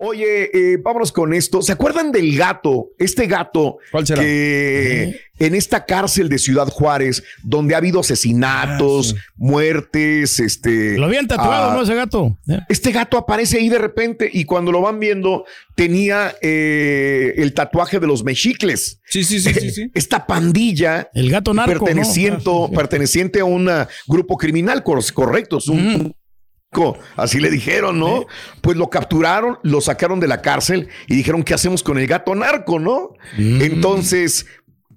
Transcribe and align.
Oye, 0.00 0.50
eh, 0.54 0.76
vámonos 0.82 1.10
con 1.10 1.32
esto. 1.34 1.60
¿Se 1.60 1.72
acuerdan 1.72 2.12
del 2.12 2.36
gato? 2.36 2.90
Este 2.98 3.26
gato 3.26 3.78
que 4.14 5.20
en 5.40 5.54
esta 5.56 5.84
cárcel 5.84 6.28
de 6.28 6.38
Ciudad 6.38 6.68
Juárez, 6.68 7.24
donde 7.42 7.74
ha 7.74 7.78
habido 7.78 7.98
asesinatos, 8.00 9.16
muertes, 9.36 10.38
este. 10.40 10.96
Lo 10.98 11.06
habían 11.06 11.26
tatuado, 11.26 11.70
ah, 11.70 11.74
¿no? 11.74 11.82
Ese 11.82 11.94
gato. 11.96 12.38
¿eh? 12.48 12.60
Este 12.68 12.92
gato 12.92 13.18
aparece 13.18 13.58
ahí 13.58 13.68
de 13.68 13.78
repente 13.78 14.30
y 14.32 14.44
cuando 14.44 14.70
lo 14.70 14.80
van 14.82 15.00
viendo 15.00 15.44
tenía 15.74 16.34
eh, 16.42 17.34
el 17.36 17.52
tatuaje 17.54 17.98
de 17.98 18.06
los 18.06 18.22
mexicles. 18.24 19.00
Sí, 19.04 19.24
sí, 19.24 19.40
sí, 19.40 19.52
sí, 19.54 19.70
sí. 19.72 19.90
Esta 19.94 20.26
pandilla 20.26 21.08
El 21.14 21.30
gato 21.30 21.52
narco, 21.54 21.72
¿no? 21.72 21.78
perteneciente, 21.84 22.50
perteneciente 22.74 23.40
a 23.40 23.44
un 23.44 23.68
ah, 23.68 23.88
grupo 24.06 24.36
criminal, 24.36 24.82
cor- 24.84 25.12
correcto, 25.12 25.58
es 25.58 25.68
un- 25.68 26.14
Así 27.16 27.40
le 27.40 27.50
dijeron, 27.50 27.98
¿no? 27.98 28.26
Pues 28.60 28.76
lo 28.76 28.90
capturaron, 28.90 29.58
lo 29.62 29.80
sacaron 29.80 30.20
de 30.20 30.28
la 30.28 30.42
cárcel 30.42 30.88
y 31.06 31.16
dijeron, 31.16 31.42
¿qué 31.42 31.54
hacemos 31.54 31.82
con 31.82 31.98
el 31.98 32.06
gato 32.06 32.34
narco, 32.34 32.78
no? 32.78 33.14
Entonces, 33.36 34.46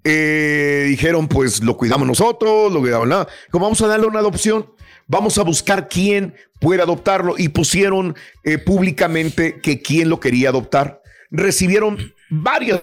eh, 0.03 0.85
dijeron, 0.87 1.27
pues 1.27 1.63
lo 1.63 1.77
cuidamos 1.77 2.07
nosotros, 2.07 2.71
lo 2.71 2.79
cuidamos, 2.79 3.07
nada. 3.07 3.27
Como 3.49 3.65
vamos 3.65 3.81
a 3.81 3.87
darle 3.87 4.07
una 4.07 4.19
adopción, 4.19 4.73
vamos 5.07 5.37
a 5.37 5.43
buscar 5.43 5.87
quién 5.87 6.35
puede 6.59 6.81
adoptarlo 6.81 7.35
y 7.37 7.49
pusieron 7.49 8.15
eh, 8.43 8.57
públicamente 8.57 9.59
que 9.61 9.81
quién 9.81 10.09
lo 10.09 10.19
quería 10.19 10.49
adoptar. 10.49 11.01
Recibieron 11.29 12.13
varias 12.29 12.81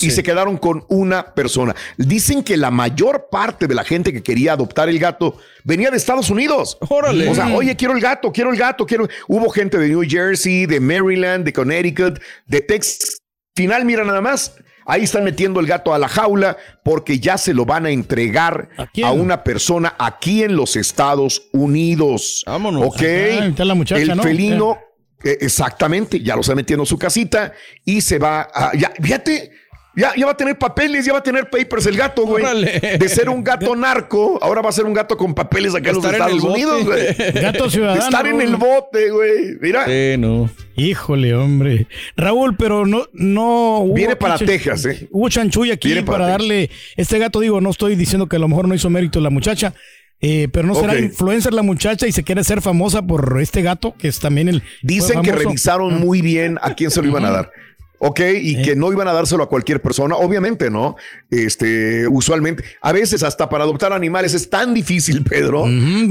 y 0.00 0.10
se 0.10 0.22
quedaron 0.22 0.56
con 0.58 0.84
una 0.88 1.34
persona. 1.34 1.74
Dicen 1.96 2.42
que 2.42 2.56
la 2.56 2.70
mayor 2.70 3.28
parte 3.30 3.66
de 3.66 3.74
la 3.74 3.84
gente 3.84 4.12
que 4.12 4.22
quería 4.22 4.52
adoptar 4.52 4.88
el 4.88 4.98
gato 4.98 5.38
venía 5.64 5.90
de 5.90 5.96
Estados 5.96 6.30
Unidos. 6.30 6.78
Órale. 6.88 7.28
O 7.28 7.34
sea, 7.34 7.54
oye, 7.54 7.74
quiero 7.76 7.94
el 7.94 8.00
gato, 8.00 8.32
quiero 8.32 8.50
el 8.50 8.58
gato, 8.58 8.86
quiero. 8.86 9.08
Hubo 9.28 9.48
gente 9.50 9.78
de 9.78 9.88
New 9.88 10.02
Jersey, 10.06 10.66
de 10.66 10.80
Maryland, 10.80 11.44
de 11.44 11.52
Connecticut, 11.52 12.20
de 12.46 12.60
Texas. 12.60 13.18
Final, 13.54 13.84
mira 13.84 14.04
nada 14.04 14.20
más. 14.20 14.54
Ahí 14.88 15.02
están 15.02 15.24
metiendo 15.24 15.58
el 15.58 15.66
gato 15.66 15.92
a 15.92 15.98
la 15.98 16.06
jaula 16.06 16.56
porque 16.84 17.18
ya 17.18 17.38
se 17.38 17.52
lo 17.52 17.64
van 17.64 17.86
a 17.86 17.90
entregar 17.90 18.68
¿A 19.02 19.10
una 19.10 19.42
persona 19.42 19.96
aquí 19.98 20.44
en 20.44 20.54
los 20.54 20.76
Estados 20.76 21.48
Unidos. 21.52 22.44
Vámonos. 22.46 22.84
Ok. 22.84 23.02
Está 23.02 23.64
la 23.64 23.74
muchacha, 23.74 24.00
el 24.00 24.16
¿no? 24.16 24.22
felino, 24.22 24.78
exactamente, 25.32 26.20
ya 26.20 26.34
lo 26.34 26.40
está 26.42 26.54
metiendo 26.54 26.82
en 26.82 26.86
su 26.86 26.98
casita 26.98 27.52
y 27.84 28.00
se 28.00 28.18
va 28.18 28.48
a. 28.52 28.72
Ya, 28.76 28.92
fíjate. 29.00 29.50
Ya, 29.98 30.12
ya 30.14 30.26
va 30.26 30.32
a 30.32 30.36
tener 30.36 30.58
papeles, 30.58 31.06
ya 31.06 31.14
va 31.14 31.20
a 31.20 31.22
tener 31.22 31.48
papers 31.48 31.86
el 31.86 31.96
gato, 31.96 32.26
güey. 32.26 32.44
Órale. 32.44 32.98
De 33.00 33.08
ser 33.08 33.30
un 33.30 33.42
gato 33.42 33.74
narco, 33.74 34.38
ahora 34.42 34.60
va 34.60 34.68
a 34.68 34.72
ser 34.72 34.84
un 34.84 34.92
gato 34.92 35.16
con 35.16 35.34
papeles 35.34 35.74
acá 35.74 35.88
en 35.88 35.94
los 35.96 36.04
Estar 36.04 36.20
en 36.20 36.26
el 36.28 36.36
Estados 36.36 36.54
Unidos, 36.54 36.84
bote. 36.84 37.14
güey. 37.16 37.32
Gato 37.42 37.70
ciudadano. 37.70 38.02
Estar 38.02 38.26
en 38.26 38.40
el 38.42 38.56
bote, 38.56 39.10
güey. 39.10 39.56
Mira, 39.58 39.86
Sí, 39.86 40.16
no. 40.18 40.50
Híjole, 40.76 41.34
hombre. 41.34 41.86
Raúl, 42.14 42.58
pero 42.58 42.84
no, 42.84 43.06
no. 43.14 43.78
hubo 43.78 43.94
Viene 43.94 44.16
para 44.16 44.34
pinche- 44.36 44.44
Texas, 44.44 44.84
¿eh? 44.84 45.08
Hubo 45.10 45.30
chanchulla 45.30 45.72
aquí 45.72 45.88
Viene 45.88 46.02
para, 46.02 46.18
para 46.18 46.30
darle. 46.32 46.68
Este 46.98 47.18
gato, 47.18 47.40
digo, 47.40 47.62
no 47.62 47.70
estoy 47.70 47.96
diciendo 47.96 48.28
que 48.28 48.36
a 48.36 48.38
lo 48.38 48.48
mejor 48.48 48.68
no 48.68 48.74
hizo 48.74 48.90
mérito 48.90 49.18
la 49.22 49.30
muchacha. 49.30 49.72
Eh, 50.20 50.48
pero 50.52 50.66
no 50.66 50.74
será 50.74 50.92
Ok. 50.94 51.00
influencer 51.00 51.52
la 51.52 51.62
muchacha 51.62 52.06
y 52.06 52.12
se 52.12 52.22
quiere 52.24 52.42
ser 52.44 52.60
famosa 52.62 53.02
por 53.02 53.38
este 53.40 53.62
gato 53.62 53.94
que 53.98 54.08
es 54.08 54.18
también 54.20 54.48
el. 54.48 54.62
dicen 54.82 55.22
que 55.22 55.32
revisaron 55.32 56.00
muy 56.00 56.22
bien 56.22 56.58
a 56.62 56.74
quién 56.74 56.90
se 56.90 57.02
lo 57.02 57.08
iban 57.08 57.24
a 57.24 57.30
dar. 57.30 57.50
Ok, 57.98 58.20
y 58.42 58.60
que 58.60 58.76
no 58.76 58.92
iban 58.92 59.08
a 59.08 59.12
dárselo 59.14 59.42
a 59.44 59.48
cualquier 59.48 59.80
persona, 59.80 60.16
obviamente, 60.16 60.68
¿no? 60.70 60.96
Este, 61.30 62.06
usualmente, 62.08 62.62
a 62.82 62.92
veces 62.92 63.22
hasta 63.22 63.48
para 63.48 63.64
adoptar 63.64 63.94
animales 63.94 64.34
es 64.34 64.50
tan 64.50 64.74
difícil, 64.74 65.22
Pedro, 65.24 65.64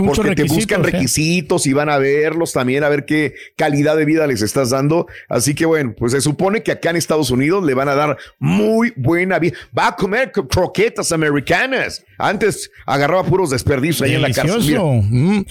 porque 0.04 0.22
te 0.22 0.28
requisitos, 0.30 0.56
buscan 0.56 0.82
¿eh? 0.82 0.84
requisitos 0.86 1.68
y 1.68 1.74
van 1.74 1.90
a 1.90 2.00
verlos 2.00 2.54
también, 2.54 2.84
a 2.84 2.90
ver 2.90 3.06
qué 3.06 3.36
calidad 3.56 3.96
de 3.98 4.06
vida 4.06 4.26
les 4.26 4.42
estás 4.42 4.72
dando. 4.72 5.06
Así 5.30 5.54
que 5.54 5.68
bueno, 5.68 5.94
pues 5.96 6.14
se 6.14 6.22
supone 6.22 6.64
que 6.64 6.72
acá 6.72 6.90
en 6.90 6.96
Estados 6.96 7.30
Unidos 7.30 7.64
le 7.64 7.76
van 7.76 7.88
a 7.90 7.94
dar 7.94 8.18
muy 8.40 8.92
buena 8.96 9.38
vida. 9.38 9.56
Va 9.78 9.90
a 9.90 9.96
comer 9.96 10.32
cro- 10.32 10.48
croquetas 10.48 11.12
americanas. 11.12 12.04
Antes 12.18 12.72
agarraba 12.86 13.24
puros 13.24 13.50
desperdicios 13.50 14.02
ahí 14.03 14.16
en 14.16 14.22
la 14.22 14.28
Delicioso. 14.30 14.92
Mm. 15.09 15.46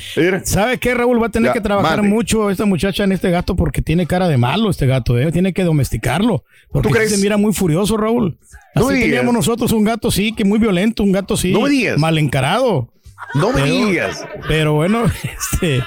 ¿Sabe 0.44 0.78
qué, 0.78 0.94
Raúl? 0.94 1.22
Va 1.22 1.26
a 1.26 1.30
tener 1.30 1.50
Ya, 1.50 1.52
que 1.54 1.60
trabajar 1.60 2.02
mucho 2.02 2.50
esta 2.50 2.64
muchacha 2.64 3.04
en 3.04 3.12
este 3.12 3.30
gato 3.30 3.54
porque 3.56 3.82
tiene 3.82 4.06
cara 4.06 4.28
de 4.28 4.36
malo 4.36 4.70
este 4.70 4.86
gato, 4.86 5.18
¿eh? 5.18 5.30
Tiene 5.32 5.52
que 5.52 5.64
domesticarlo. 5.64 6.44
Porque 6.70 6.88
¿Tú 6.88 6.94
crees? 6.94 7.10
se 7.14 7.18
mira 7.18 7.36
muy 7.36 7.52
furioso, 7.52 7.96
Raúl. 7.96 8.38
No 8.74 8.82
Así 8.82 8.88
me 8.88 8.94
digas. 8.94 9.08
teníamos 9.10 9.34
nosotros 9.34 9.72
un 9.72 9.84
gato, 9.84 10.10
sí, 10.10 10.32
que 10.32 10.44
muy 10.44 10.58
violento, 10.58 11.02
un 11.02 11.12
gato, 11.12 11.36
sí. 11.36 11.52
No 11.52 11.60
me 11.62 11.70
digas. 11.70 11.98
Mal 11.98 12.18
encarado. 12.18 12.90
No 13.34 13.48
me 13.52 13.62
Pero- 13.62 13.66
digas. 13.66 14.26
Pero 14.48 14.72
bueno, 14.74 15.04
este... 15.52 15.82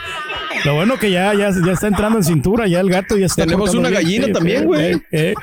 Lo 0.66 0.74
bueno 0.76 0.98
que 0.98 1.12
ya, 1.12 1.34
ya, 1.36 1.52
ya 1.66 1.72
está 1.72 1.88
entrando 1.88 2.18
en 2.18 2.24
cintura, 2.24 2.66
ya 2.68 2.80
el 2.80 2.90
gato 2.90 3.16
ya 3.18 3.28
está... 3.28 3.44
Tenemos 3.46 3.74
una 3.76 3.90
bien, 3.90 4.02
gallina 4.04 4.34
también, 4.34 4.66
güey. 4.66 4.94
eh, 4.94 5.02
eh. 5.12 5.34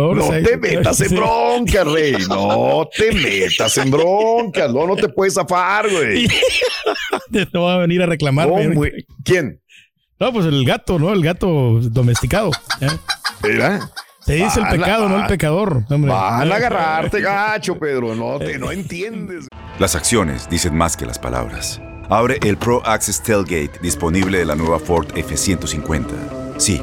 Pobre 0.00 0.20
No 0.40 0.48
te 0.48 0.56
metas 0.56 1.00
en 1.00 1.08
sí. 1.10 1.14
bronca, 1.16 1.84
rey. 1.84 2.16
No 2.28 2.88
te 2.96 3.12
metas 3.12 3.76
en 3.78 3.90
bronca. 3.90 4.68
No, 4.68 4.86
no 4.86 4.96
te 4.96 5.08
puedes 5.08 5.34
zafar, 5.34 5.88
güey. 5.90 6.28
Te 7.32 7.58
va 7.58 7.74
a 7.74 7.78
venir 7.78 8.02
a 8.02 8.06
reclamar. 8.06 8.48
No, 8.48 8.82
¿Quién? 9.24 9.60
No, 10.18 10.32
pues 10.32 10.46
el 10.46 10.64
gato, 10.64 10.98
¿no? 10.98 11.12
El 11.12 11.22
gato 11.22 11.80
domesticado. 11.82 12.50
¿eh? 12.80 12.88
¿Era? 13.44 13.90
Se 14.20 14.34
dice 14.34 14.58
el 14.60 14.66
Van 14.66 14.78
pecado, 14.78 15.08
no 15.08 15.20
el 15.20 15.26
pecador. 15.26 15.84
hombre. 15.88 16.10
Van 16.12 16.52
a 16.52 16.54
agarrarte, 16.54 17.20
gacho, 17.20 17.78
Pedro. 17.78 18.14
No 18.14 18.38
te, 18.44 18.58
no 18.58 18.70
entiendes. 18.70 19.46
Las 19.78 19.94
acciones 19.94 20.48
dicen 20.50 20.76
más 20.76 20.96
que 20.96 21.06
las 21.06 21.18
palabras. 21.18 21.80
Abre 22.10 22.38
el 22.42 22.56
Pro 22.58 22.82
Access 22.84 23.22
Tailgate 23.22 23.78
disponible 23.80 24.38
de 24.38 24.44
la 24.44 24.56
nueva 24.56 24.78
Ford 24.78 25.06
F-150. 25.16 26.04
Sí, 26.58 26.82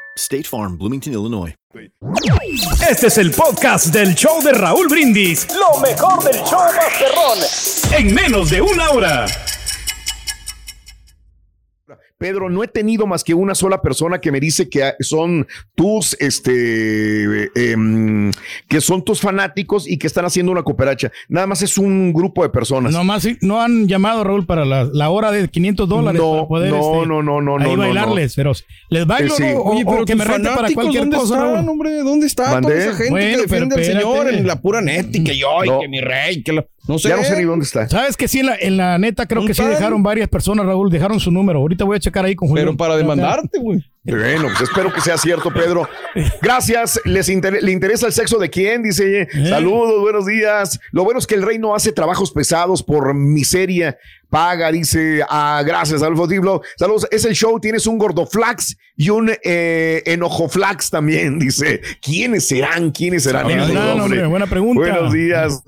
State 0.21 0.43
Farm, 0.43 0.77
Bloomington, 0.77 1.13
Illinois. 1.13 1.55
Este 2.87 3.07
es 3.07 3.17
el 3.17 3.31
podcast 3.31 3.87
del 3.87 4.13
show 4.13 4.39
de 4.43 4.51
Raúl 4.51 4.87
Brindis. 4.87 5.47
Lo 5.49 5.79
mejor 5.79 6.23
del 6.23 6.35
show 6.43 6.59
Masterrón. 6.59 7.39
En 7.91 8.13
menos 8.13 8.51
de 8.51 8.61
una 8.61 8.91
hora. 8.91 9.25
Pedro, 12.21 12.51
no 12.51 12.63
he 12.63 12.67
tenido 12.67 13.07
más 13.07 13.23
que 13.23 13.33
una 13.33 13.55
sola 13.55 13.81
persona 13.81 14.21
que 14.21 14.31
me 14.31 14.39
dice 14.39 14.69
que 14.69 14.93
son 14.99 15.47
tus, 15.73 16.15
este, 16.19 17.49
em, 17.55 18.29
que 18.67 18.79
son 18.79 19.03
tus 19.03 19.19
fanáticos 19.21 19.89
y 19.89 19.97
que 19.97 20.05
están 20.05 20.25
haciendo 20.25 20.51
una 20.51 20.61
cooperacha. 20.61 21.11
Nada 21.29 21.47
más 21.47 21.63
es 21.63 21.79
un 21.79 22.13
grupo 22.13 22.43
de 22.43 22.49
personas. 22.49 22.93
No 22.93 23.03
más, 23.03 23.23
sí, 23.23 23.37
no 23.41 23.59
han 23.59 23.87
llamado, 23.87 24.23
Raúl, 24.23 24.45
para 24.45 24.65
la, 24.65 24.83
la 24.93 25.09
hora 25.09 25.31
de 25.31 25.47
500 25.47 25.89
dólares 25.89 26.21
No, 26.21 26.31
para 26.33 26.47
poder 26.47 26.69
no, 26.71 26.77
este, 26.77 27.07
no, 27.07 27.23
no, 27.23 27.41
no, 27.41 27.57
ahí 27.57 27.63
no, 27.63 27.71
no, 27.71 27.77
bailarles, 27.77 28.35
pero 28.35 28.51
les 28.89 29.07
bailo, 29.07 29.33
Eh, 29.33 29.37
sí. 29.37 29.43
¿no? 29.55 29.61
Oye, 29.61 29.83
o 29.83 29.89
pero 29.91 30.05
que 30.05 30.15
me 30.15 30.23
rente 30.23 30.49
para 30.49 30.71
cualquier 30.71 31.01
¿dónde 31.01 31.17
cosa, 31.17 31.33
están, 31.37 31.55
Raúl. 31.55 31.69
hombre? 31.69 31.97
¿Dónde 32.03 32.27
está 32.27 32.51
¿Mandé? 32.51 32.67
toda 32.69 32.79
esa 32.83 32.93
gente 32.93 33.09
Bueno, 33.09 33.35
que 33.37 33.41
defiende 33.41 33.75
al 33.75 33.83
Señor 33.83 34.29
en 34.29 34.45
la 34.45 34.61
pura 34.61 34.81
neta 34.81 35.17
y 35.17 35.23
que 35.23 35.35
yo, 35.35 35.63
y 35.63 35.69
No. 35.69 35.79
que 35.79 35.87
mi 35.87 36.01
rey, 36.01 36.43
que 36.43 36.53
lo- 36.53 36.67
no 36.87 36.97
sé. 36.99 37.09
Ya 37.09 37.17
no 37.17 37.23
sé 37.23 37.37
ni 37.37 37.43
dónde 37.43 37.65
está. 37.65 37.87
Sabes 37.87 38.17
que 38.17 38.27
sí, 38.27 38.39
en 38.39 38.45
la, 38.47 38.55
en 38.55 38.77
la 38.77 38.97
neta 38.97 39.25
creo 39.27 39.45
que 39.45 39.53
sí 39.53 39.63
dejaron 39.63 40.03
varias 40.03 40.27
personas, 40.29 40.65
Raúl, 40.65 40.89
dejaron 40.89 41.19
su 41.19 41.31
número. 41.31 41.59
Ahorita 41.59 41.85
voy 41.85 41.97
a 41.97 41.99
checar 41.99 42.25
ahí 42.25 42.35
con 42.35 42.47
Julio. 42.49 42.63
Pero 42.63 42.77
para 42.77 42.95
demandarte, 42.97 43.59
güey. 43.59 43.83
Bueno, 44.03 44.47
pues 44.57 44.61
espero 44.61 44.91
que 44.91 44.99
sea 44.99 45.15
cierto, 45.15 45.53
Pedro. 45.53 45.87
Gracias. 46.41 46.99
¿Les 47.05 47.29
inter- 47.29 47.61
¿Le 47.61 47.71
interesa 47.71 48.07
el 48.07 48.13
sexo 48.13 48.39
de 48.39 48.49
quién? 48.49 48.81
Dice, 48.81 49.27
saludos, 49.47 50.01
buenos 50.01 50.25
días. 50.25 50.79
Lo 50.91 51.03
bueno 51.03 51.19
es 51.19 51.27
que 51.27 51.35
el 51.35 51.43
rey 51.43 51.59
no 51.59 51.75
hace 51.75 51.91
trabajos 51.91 52.31
pesados 52.31 52.81
por 52.81 53.13
miseria. 53.13 53.97
Paga, 54.29 54.71
dice, 54.71 55.21
ah, 55.29 55.61
gracias, 55.65 56.01
Adolfo 56.01 56.25
Diblo. 56.25 56.61
Saludos, 56.77 57.05
es 57.11 57.25
el 57.25 57.33
show, 57.35 57.59
tienes 57.59 57.85
un 57.85 57.97
gordoflax 57.99 58.75
y 58.95 59.09
un 59.09 59.29
eh, 59.43 60.01
enojoflax 60.05 60.89
también, 60.89 61.37
dice. 61.39 61.81
¿Quiénes 62.01 62.47
serán? 62.47 62.91
¿Quiénes 62.91 63.23
serán? 63.23 63.51
Esos, 63.51 63.69
hombre, 63.69 64.01
hombre? 64.01 64.25
buena 64.27 64.47
pregunta. 64.47 64.79
Buenos 64.81 65.13
días. 65.13 65.61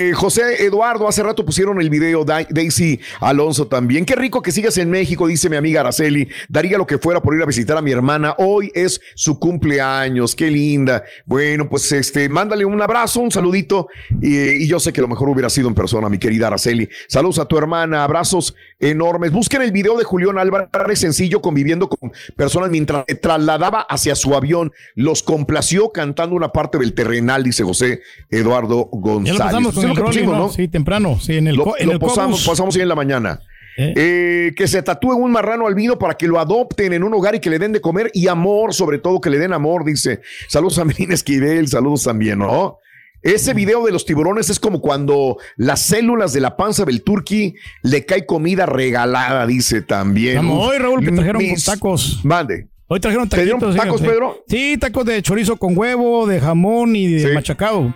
Eh, 0.00 0.14
José 0.14 0.64
Eduardo, 0.64 1.06
hace 1.06 1.22
rato 1.22 1.44
pusieron 1.44 1.78
el 1.78 1.90
video, 1.90 2.24
Da- 2.24 2.46
Daisy 2.48 2.98
Alonso 3.20 3.66
también. 3.66 4.06
Qué 4.06 4.14
rico 4.16 4.40
que 4.40 4.50
sigas 4.50 4.78
en 4.78 4.88
México, 4.90 5.26
dice 5.26 5.50
mi 5.50 5.56
amiga 5.56 5.80
Araceli. 5.80 6.26
Daría 6.48 6.78
lo 6.78 6.86
que 6.86 6.96
fuera 6.96 7.20
por 7.20 7.34
ir 7.36 7.42
a 7.42 7.44
visitar 7.44 7.76
a 7.76 7.82
mi 7.82 7.90
hermana. 7.92 8.34
Hoy 8.38 8.72
es 8.74 8.98
su 9.14 9.38
cumpleaños, 9.38 10.34
qué 10.34 10.50
linda. 10.50 11.04
Bueno, 11.26 11.68
pues 11.68 11.92
este, 11.92 12.30
mándale 12.30 12.64
un 12.64 12.80
abrazo, 12.80 13.20
un 13.20 13.30
saludito. 13.30 13.88
Y 14.22 14.66
yo 14.66 14.80
sé 14.80 14.90
que 14.90 15.02
lo 15.02 15.08
mejor 15.08 15.28
hubiera 15.28 15.50
sido 15.50 15.68
en 15.68 15.74
persona, 15.74 16.08
mi 16.08 16.16
querida 16.16 16.46
Araceli. 16.46 16.88
Saludos 17.06 17.38
a 17.38 17.44
tu 17.44 17.58
hermana, 17.58 18.02
abrazos 18.02 18.54
enormes. 18.80 19.30
Busquen 19.30 19.62
el 19.62 19.72
video 19.72 19.96
de 19.96 20.04
Julián 20.04 20.38
Álvarez 20.38 20.98
sencillo 20.98 21.40
conviviendo 21.40 21.88
con 21.88 22.12
personas 22.36 22.70
mientras 22.70 23.04
se 23.06 23.14
trasladaba 23.14 23.82
hacia 23.82 24.14
su 24.14 24.34
avión. 24.34 24.72
Los 24.94 25.22
complació 25.22 25.90
cantando 25.92 26.34
una 26.34 26.50
parte 26.52 26.78
del 26.78 26.94
terrenal, 26.94 27.44
dice 27.44 27.62
José 27.62 28.00
Eduardo 28.30 28.88
Ya 28.92 28.98
González. 29.00 29.38
lo 29.38 29.44
pasamos 29.44 29.74
con 29.74 29.84
el 29.84 29.96
lo 29.96 30.04
pusimos, 30.04 30.36
¿no? 30.36 30.48
Sí, 30.48 30.68
temprano. 30.68 31.18
Sí, 31.20 31.36
en 31.36 31.46
el, 31.46 31.56
Lo, 31.56 31.78
en 31.78 31.86
lo 31.86 31.92
el 31.92 31.98
posamos, 31.98 32.40
Cobus. 32.40 32.48
pasamos 32.48 32.74
hoy 32.76 32.82
en 32.82 32.88
la 32.88 32.94
mañana. 32.94 33.40
Eh. 33.76 33.94
Eh, 33.96 34.52
que 34.56 34.66
se 34.66 34.82
tatúe 34.82 35.12
un 35.14 35.30
marrano 35.30 35.66
albino 35.66 35.98
para 35.98 36.14
que 36.14 36.26
lo 36.26 36.40
adopten 36.40 36.92
en 36.92 37.04
un 37.04 37.14
hogar 37.14 37.36
y 37.36 37.40
que 37.40 37.48
le 37.48 37.58
den 37.58 37.72
de 37.72 37.80
comer 37.80 38.10
y 38.12 38.26
amor, 38.26 38.74
sobre 38.74 38.98
todo 38.98 39.20
que 39.20 39.30
le 39.30 39.38
den 39.38 39.52
amor, 39.52 39.84
dice. 39.84 40.20
Saludos 40.48 40.78
a 40.78 40.84
Melina 40.84 41.14
Esquivel, 41.14 41.68
saludos 41.68 42.02
también, 42.02 42.40
¿no? 42.40 42.78
Ese 43.22 43.52
video 43.54 43.84
de 43.84 43.92
los 43.92 44.04
tiburones 44.06 44.48
es 44.50 44.58
como 44.58 44.80
cuando 44.80 45.36
las 45.56 45.82
células 45.82 46.32
de 46.32 46.40
la 46.40 46.56
panza 46.56 46.84
del 46.84 47.02
turqui 47.02 47.54
le 47.82 48.06
cae 48.06 48.24
comida 48.24 48.64
regalada, 48.66 49.46
dice 49.46 49.82
también. 49.82 50.36
Vamos, 50.36 50.68
hoy, 50.68 50.78
Raúl, 50.78 51.04
que 51.04 51.12
trajeron 51.12 51.42
mis- 51.42 51.64
tacos. 51.64 52.20
Mande. 52.24 52.68
Hoy 52.92 52.98
trajeron 52.98 53.28
¿Te 53.28 53.42
dieron 53.42 53.60
taquitos. 53.60 53.76
tacos, 53.84 54.00
fíjate. 54.00 54.14
Pedro? 54.18 54.44
Sí, 54.48 54.76
tacos 54.78 55.04
de 55.04 55.22
chorizo 55.22 55.56
con 55.56 55.76
huevo, 55.78 56.26
de 56.26 56.40
jamón 56.40 56.96
y 56.96 57.06
de 57.08 57.28
Sí. 57.28 57.34
machacado. 57.34 57.94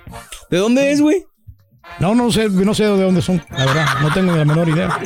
¿De 0.51 0.59
dónde 0.59 0.93
es, 0.93 1.01
güey? 1.01 1.25
No, 1.99 2.15
no 2.15 2.31
sé, 2.31 2.49
no 2.49 2.75
sé 2.75 2.85
de 2.85 3.03
dónde 3.03 3.21
son, 3.21 3.43
la 3.51 3.65
verdad, 3.67 3.87
no 4.03 4.13
tengo 4.13 4.33
ni 4.33 4.39
la 4.39 4.45
menor 4.45 4.69
idea. 4.69 4.97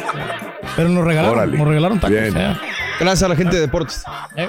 Pero 0.76 0.88
nos 0.90 1.04
regalaron, 1.04 1.38
Órale. 1.38 1.56
nos 1.58 1.66
regalaron 1.68 2.00
tacos. 2.00 2.10
Bien. 2.20 2.36
eh. 2.36 2.56
Gracias 3.00 3.22
a 3.22 3.28
la 3.28 3.36
gente 3.36 3.54
de 3.56 3.62
deportes. 3.62 4.02
Eh. 4.36 4.48